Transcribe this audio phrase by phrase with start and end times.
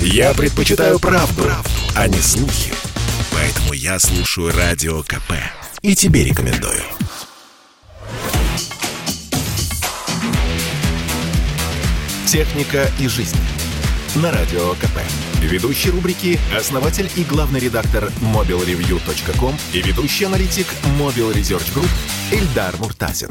[0.00, 2.72] Я предпочитаю правду, правду, а не слухи.
[3.32, 5.32] Поэтому я слушаю Радио КП.
[5.82, 6.82] И тебе рекомендую.
[12.26, 13.38] Техника и жизнь.
[14.16, 14.98] На Радио КП.
[15.40, 20.66] Ведущий рубрики– основатель и главный редактор mobilreview.com и ведущий аналитик
[20.98, 21.90] Mobile Research Group
[22.32, 23.30] Эльдар Муртазин.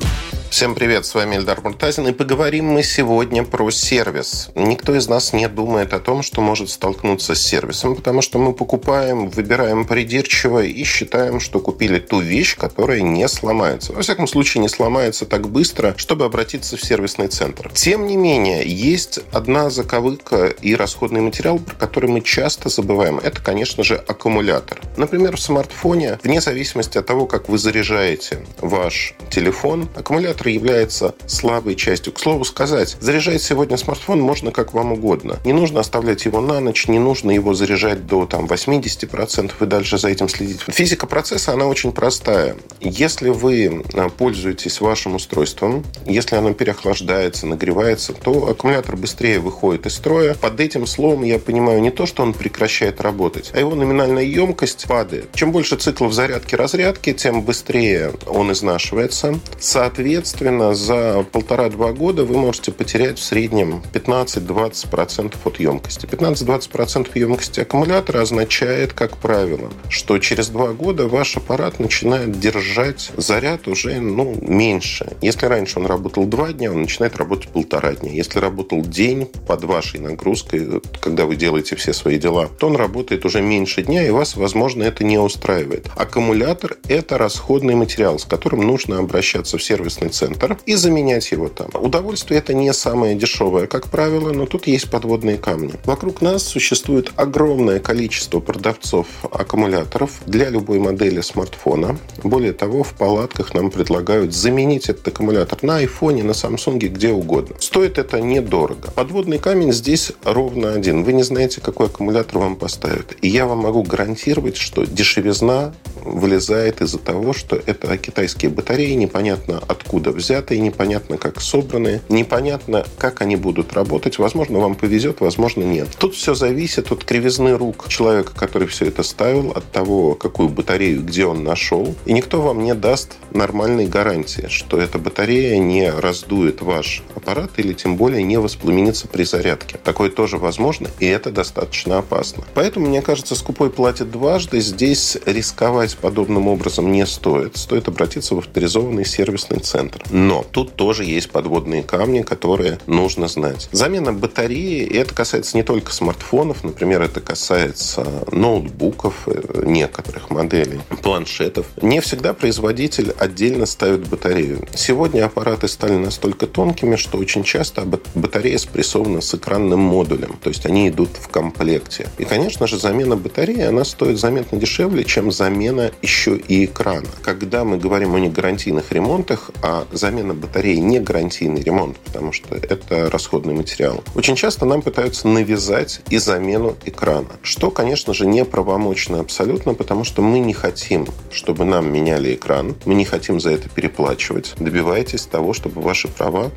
[0.56, 4.52] Всем привет, с вами Эльдар Муртазин, и поговорим мы сегодня про сервис.
[4.56, 8.54] Никто из нас не думает о том, что может столкнуться с сервисом, потому что мы
[8.54, 13.92] покупаем, выбираем придирчиво и считаем, что купили ту вещь, которая не сломается.
[13.92, 17.70] Во всяком случае, не сломается так быстро, чтобы обратиться в сервисный центр.
[17.74, 23.20] Тем не менее, есть одна заковыка и расходный материал, про который мы часто забываем.
[23.20, 24.80] Это, конечно же, аккумулятор.
[24.96, 31.16] Например, в смартфоне, вне зависимости от того, как вы заряжаете ваш телефон, аккумулятор аккумулятор является
[31.28, 32.14] слабой частью.
[32.14, 35.38] К слову сказать, заряжать сегодня смартфон можно как вам угодно.
[35.46, 39.98] Не нужно оставлять его на ночь, не нужно его заряжать до там, 80% и дальше
[39.98, 40.62] за этим следить.
[40.68, 42.56] Физика процесса, она очень простая.
[42.80, 49.96] Если вы а, пользуетесь вашим устройством, если оно переохлаждается, нагревается, то аккумулятор быстрее выходит из
[49.96, 50.36] строя.
[50.36, 54.86] Под этим словом я понимаю не то, что он прекращает работать, а его номинальная емкость
[54.88, 55.30] падает.
[55.34, 59.40] Чем больше циклов зарядки-разрядки, тем быстрее он изнашивается.
[59.60, 66.06] Соответственно, Соответственно, за полтора-два года вы можете потерять в среднем 15-20% от емкости.
[66.06, 73.70] 15-20% емкости аккумулятора означает, как правило, что через два года ваш аппарат начинает держать заряд
[73.70, 75.14] уже ну, меньше.
[75.22, 78.12] Если раньше он работал два дня, он начинает работать полтора дня.
[78.12, 83.24] Если работал день под вашей нагрузкой, когда вы делаете все свои дела, то он работает
[83.24, 85.88] уже меньше дня, и вас, возможно, это не устраивает.
[85.96, 91.70] Аккумулятор– это расходный материал, с которым нужно обращаться в сервисный центр и заменять его там.
[91.74, 95.74] Удовольствие это не самое дешевое, как правило, но тут есть подводные камни.
[95.84, 101.98] Вокруг нас существует огромное количество продавцов аккумуляторов для любой модели смартфона.
[102.24, 107.56] Более того, в палатках нам предлагают заменить этот аккумулятор на айфоне, на самсунге, где угодно.
[107.60, 108.92] Стоит это недорого.
[108.96, 111.04] Подводный камень здесь ровно один.
[111.04, 113.16] Вы не знаете, какой аккумулятор вам поставят.
[113.22, 115.74] И я вам могу гарантировать, что дешевизна
[116.06, 123.22] вылезает из-за того, что это китайские батареи, непонятно откуда взятые, непонятно как собранные, непонятно как
[123.22, 124.20] они будут работать.
[124.20, 125.90] Возможно, вам повезет, возможно, нет.
[125.98, 131.04] Тут все зависит от кривизны рук человека, который все это ставил, от того, какую батарею,
[131.04, 131.96] где он нашел.
[132.06, 137.74] И никто вам не даст нормальной гарантии, что эта батарея не раздует ваш аппарат или
[137.74, 139.78] тем более не воспламенится при зарядке.
[139.84, 142.44] Такое тоже возможно, и это достаточно опасно.
[142.54, 144.60] Поэтому, мне кажется, скупой платит дважды.
[144.60, 147.58] Здесь рисковать подобным образом не стоит.
[147.58, 150.02] Стоит обратиться в авторизованный сервисный центр центр.
[150.10, 153.68] Но тут тоже есть подводные камни, которые нужно знать.
[153.72, 160.80] Замена батареи, и это касается не только смартфонов, например, это касается ноутбуков, э, некоторых моделей,
[161.04, 161.68] планшетов.
[161.82, 164.68] Не всегда производитель отдельно ставит батарею.
[164.76, 170.66] Сегодня аппараты стали настолько тонкими, что очень часто батарея спрессована с экранным модулем, то есть
[170.66, 172.08] они идут в комплекте.
[172.18, 177.08] И, конечно же, замена батареи, она стоит заметно дешевле, чем замена еще и экрана.
[177.22, 183.10] Когда мы говорим о негарантийных ремонтах, а замена батареи не гарантийный ремонт, потому что это
[183.10, 184.04] расходный материал.
[184.16, 190.04] Очень часто нам пытаются навязать и замену экрана, что, конечно же, не правомочно абсолютно, потому
[190.04, 194.54] что мы не хотим, чтобы нам меняли экран, мы не хотим за это переплачивать.
[194.60, 196.52] Добивайтесь того, чтобы ваши права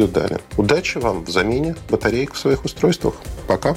[0.00, 0.40] соблюдали.
[0.56, 3.14] Удачи вам в замене батареек в своих устройствах.
[3.46, 3.74] Пока!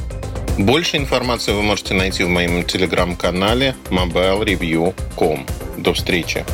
[0.58, 5.46] Больше информации вы можете найти в моем телеграм-канале mobilereview.com.
[5.78, 6.46] До встречи!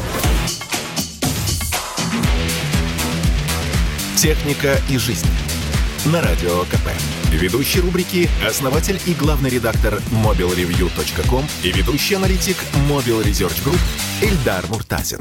[4.18, 5.28] Техника и жизнь.
[6.06, 6.90] На Радио КП.
[7.32, 12.58] Ведущий рубрики– основатель и главный редактор mobilreview.com и ведущий аналитик
[12.90, 13.80] Mobile Research Group
[14.22, 15.20] Эльдар Муртазин.